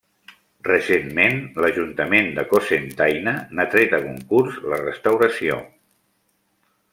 [0.67, 5.61] Recentment, l'ajuntament de Cocentaina n'ha tret a concurs la restauració.